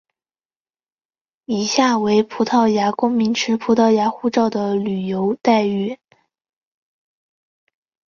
[1.45, 5.99] 以下为葡萄牙公民持葡萄牙护照的旅游待遇。